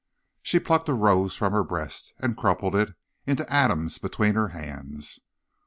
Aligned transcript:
"She 0.41 0.57
plucked 0.57 0.89
a 0.89 0.95
rose 0.95 1.35
from 1.35 1.53
her 1.53 1.63
breast 1.63 2.15
and 2.17 2.35
crumpled 2.35 2.73
it 2.73 2.95
to 3.27 3.53
atoms 3.53 3.99
between 3.99 4.33
her 4.33 4.47
hands. 4.47 5.19